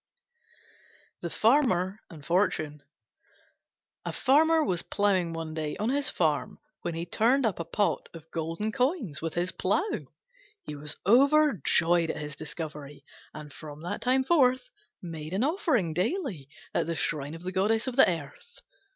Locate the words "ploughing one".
4.81-5.53